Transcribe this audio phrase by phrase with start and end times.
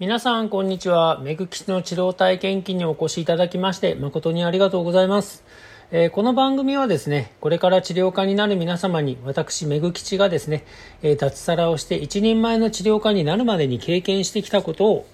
[0.00, 1.20] 皆さん、こんにちは。
[1.20, 5.44] メグ吉の治療体験記にお越しいただきまして、誠にありがとうございます。
[5.92, 10.64] えー、この番組はですね、これから治療家になる皆様に、私、メグ吉がですね、
[11.02, 15.06] えー、脱サラをして一人前の治療家になるまでに経験してきたことを、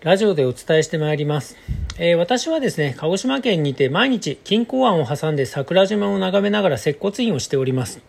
[0.00, 1.58] ラジオでお伝えしてまいります。
[1.98, 8.00] えー、私はですね、鹿児島県にて毎日、金港湾を挟んで桜島を眺めながら接骨院をしております。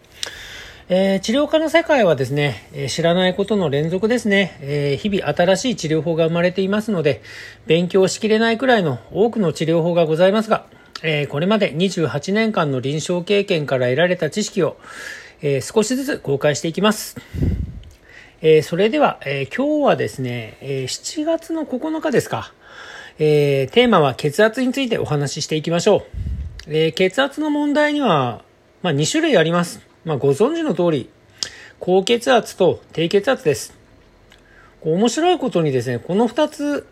[0.96, 7.24] えー、治療科の世界はですね、えー、知らないことの連続ですね、えー、日々新しい治療法が生まれていますので、
[7.66, 10.68] 勉強しきれないくらいの多くの治療法がございますが、
[11.02, 14.78] えこれまで28年間の臨床経験から得られた知識を、
[15.42, 17.18] え少しずつ公開していきます。
[18.44, 22.54] えそれでは、え今日はですね、え7月の9日ですか、
[23.18, 26.06] えテーマは血圧についてお話ししていきましょ
[26.68, 26.76] う。
[26.76, 28.44] え血圧の問題には、
[28.84, 29.93] まあ、2種類あります。
[30.06, 31.10] まあ、ご存知の通り、
[31.80, 33.74] 高血圧と低血圧です。
[34.82, 36.86] 面白いことにですね、この2つ、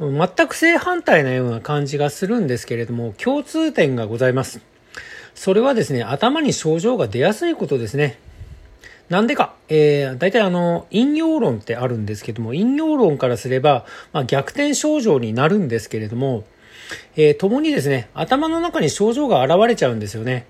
[0.00, 4.60] 全く正反対なような感じがするんですけれども、共通点がございます。
[5.34, 8.18] それはですね、頭に症状が出やすいことですね。
[9.10, 13.84] なんでか、えー、大体あの、引用論ってあるんですけども、引用論からすれば、
[14.14, 16.44] まあ、逆転症状になるんですけれども、
[17.16, 20.46] えー、共にですね、頭の中に症状が現れちゃうんですよね。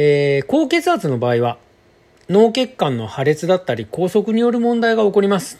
[0.00, 1.58] えー、高血圧の場合は
[2.30, 5.58] 脳血管の破裂だったり拘束による問題が起こります。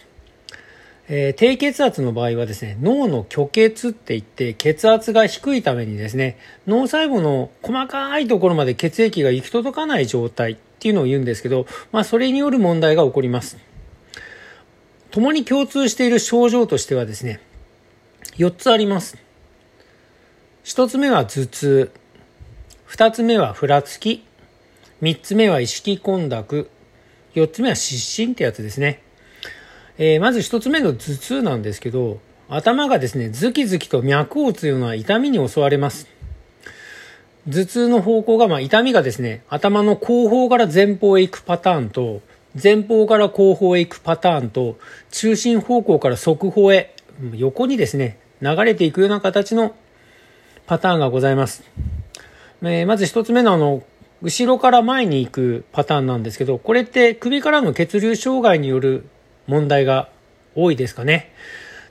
[1.09, 13.59] えー、低血圧の場合はですね、脳の虚血って言って血圧が低いためにですね、脳細胞の細かいところまで血液が行き届かない状態っていうのを言うんですけど、まあそれによる問題が起こります。
[15.11, 17.41] 共に共通している症状としてはですね、
[18.37, 19.19] 4つあります。
[20.63, 21.91] 1つ目は頭痛。
[22.85, 24.28] 二つ目はふらつき。
[25.01, 26.69] 三つ目は意識混濁。
[27.35, 29.01] 四つ目は失神ってやつですね。
[29.97, 32.19] えー、まず一つ目の頭痛なんですけど、
[32.49, 36.09] 頭がですね、ズキズキと脈を打つような痛みに襲われます。
[37.47, 42.21] 頭痛の方向が、まあ、痛みがですね、頭の後方から前方へ行くパターンと、
[42.61, 44.79] 前方から後方へ行くパターンと、
[45.13, 46.95] 中心方向から側方へ、
[47.35, 49.77] 横にですね、流れていくような形の
[50.67, 51.63] パターンがございます。
[52.63, 53.85] えー、まず一つ目のあの、
[54.21, 59.05] 後ろから前に行くパターンなんですけど、これって首からの血流障害による
[59.47, 60.09] 問題が
[60.55, 61.33] 多いですかね。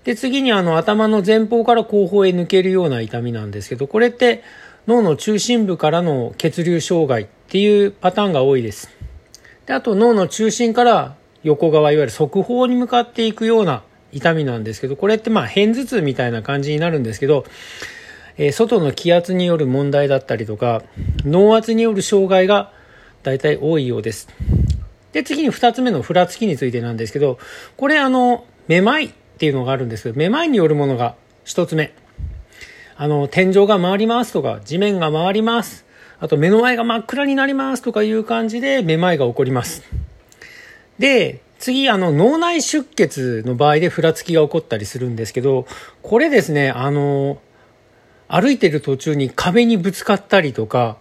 [0.03, 4.43] で、次にあの頭の前方から後方へ抜けるような痛みなんですけど、これって
[4.87, 8.89] 脳の中心部からの血流障害っていうパターンが多いです。
[9.65, 17.45] で、あと脳の中心から横側、いわゆる側方に向かっていくような痛みなんですけど、これってまあ片頭痛みたいな感じになるんですけど、
[18.37, 20.83] えー、外の気圧による問題だったりとか、
[21.25, 22.71] 脳圧による障害が
[23.23, 24.29] 大体多いようです。
[25.11, 27.39] で、次に二つ目のふらつきについてなんですけど、
[27.75, 31.93] これあの、めまいっていうのがあるんですけど、めまいによるものが一つ目。
[32.95, 35.85] あの、天井が回りますとか、地面が回ります。
[36.19, 39.83] あと目の前が真っ暗になりますとかいう感じでめまいが起こります。
[40.97, 45.67] で、次、あの、脳内出血の場合でふらつきが起こったりするんですけど、
[46.01, 47.39] これですね、あの、
[48.27, 50.97] 歩いてる途中に壁にぶつかったりとか、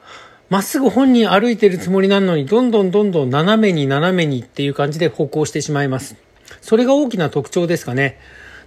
[0.48, 6.16] まっすぐ本人歩いてるつもりなのに、どんどんどんどん斜めに斜めにっていう感じで歩行してしまいます。
[6.60, 8.18] それが大きな特徴ですかね。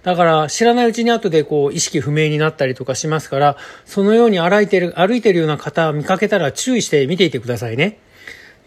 [0.02, 3.56] だから知らないうちに後でこう意識不明になったりとかしますから、
[3.86, 7.98] そのように歩いてる、歩いてるような方見かけたら注意して見ていてくださいね。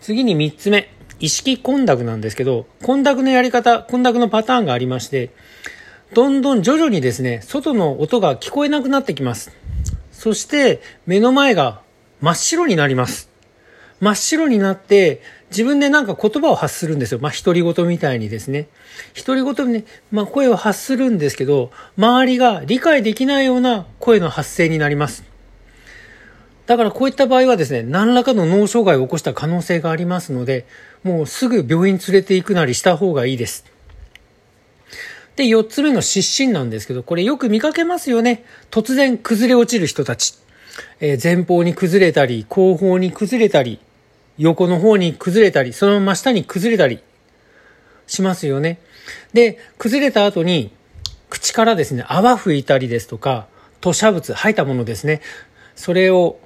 [0.01, 0.89] 次に3つ目。
[1.19, 5.29] 意識混濁なんですけど、混濁のやり方、混濁のパターンがありまして、
[6.13, 9.51] どんどん徐々にですね、外の音が聞こえなくなってきます。
[10.23, 11.81] そして目の前が
[12.21, 13.29] 真っ白になります。
[13.99, 17.19] 真っ白になって自分でなんか言葉を発するんですよ。
[17.21, 18.69] まあ、独り言みたいにですね。
[19.17, 25.25] 独り言にね、まあ、声を発するんですけど、周りが理解できないような声の発声になります。
[26.67, 30.65] だからこういった場合はですね、何らかの脳障害を起こした可能性がありますので、
[31.03, 33.72] もうすぐ病院連れて行くなりした方がいいです。
[35.35, 38.45] で、4つ目の失神なんですけど、これよく見かけますよね。
[38.69, 40.35] 突然崩れ落ちる人たち。
[40.99, 43.79] えー、前方に崩れたり、後方に崩れたり、
[44.37, 47.01] 横の方に崩れたり、そのまま下に崩れたり
[48.07, 48.79] しますよね。
[49.33, 50.71] で、崩れた後に、
[51.29, 53.47] 口からですね、泡吹いたりですとか、
[53.81, 55.21] 吐砂物、吐いたものですね。
[55.75, 56.39] それを、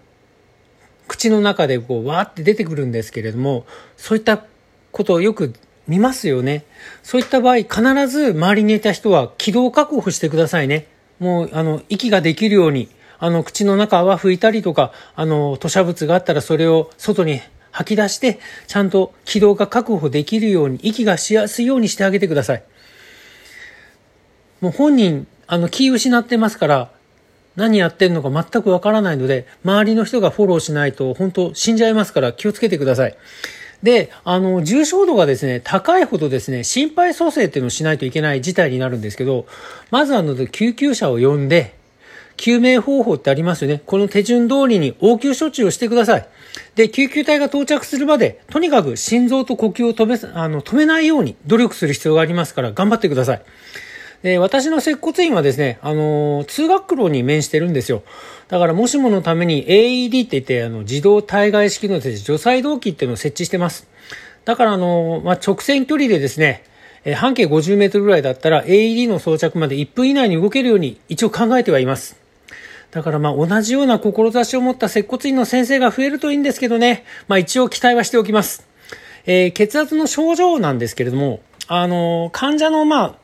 [1.07, 3.65] 口の中でこう、わーって出てくるんですけれども、
[3.95, 4.45] そういった
[4.91, 5.53] ことをよく
[5.87, 6.65] 見ますよね。
[7.03, 10.87] そういった場合、必ず周りにいた人は気道確保してくださいね。
[11.19, 12.89] もう、あの、息ができるように、
[13.19, 17.41] あの、口の中泡吹いたりとか、あの、吐砂物があったらそれを外に
[17.71, 22.63] 吐き出して、ちゃんと気道が確保できるように、息がしやすいようにしてあげてください。
[24.61, 26.91] もう本人、あの、気失ってますから、
[27.55, 33.15] 何やってんのか全くわからないので、周りの人がフォローしないと、本当死んじゃいますから気をつけてください。
[33.83, 39.45] で、あの、重症度がですね、高いほどですね、心肺蘇生っていうのをしないといけない事態になるんですけど、
[39.91, 41.75] まずあの、救急車を呼んで、
[42.37, 43.81] 救命方法ってありますよね。
[43.85, 46.27] この手順通りに応急処置をしてください。
[46.75, 53.41] で、救急隊が到着するまで、とにかく心臓と呼吸を止め、あの、止めないように努力する必要がありますから、頑張ってください。
[54.23, 58.03] で、私の接骨院はですね、あの、通学路に面してるんですよ。
[58.47, 63.87] だから、もしものために AED って言って、あの、自動体外式の除細動器っていうのを設置してます。
[64.45, 66.63] だから、あの、まあ、直線距離でですね、
[67.05, 72.17] え半径50メートルぐらいだったら AED の装着まで1分以内に動けるように一応考えてはいます。
[72.91, 77.05] だからまあ同じような志を持った接骨院の先生が増えるといいんですけどね。
[77.29, 78.67] まあ一応期待はしておきます。
[79.25, 83.15] えー、血圧の症状なんですけれども、あの、患者のまあ、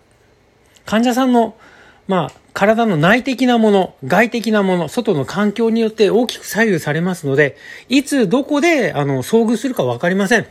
[0.86, 1.56] 患者さんの
[2.08, 7.58] まあ、体の内的なもの、外的なもの、外の環境によって大きく左右されますので、
[7.88, 10.46] いつどこで、あの、遭遇するかわかりません。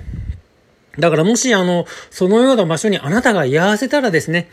[0.99, 4.49] だからもしあの、そのような場所にあなたが居合わせたらですね、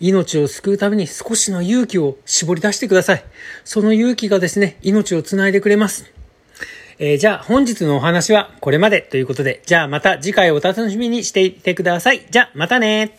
[0.00, 3.24] 命を救うために少しの勇気を絞り出してください。
[3.64, 6.12] その勇気がですね、命をつないでくれます。
[6.98, 12.24] えー、じゃあ本日のお話はこれまでということで、じゃあまた次回お楽しみにしていてください。
[12.30, 13.18] じゃあまたね